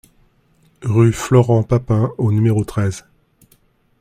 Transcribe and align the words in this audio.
Rue 0.81 1.13
Florent 1.13 1.61
Papin 1.61 2.09
au 2.17 2.31
numéro 2.31 2.65
treize 2.65 3.05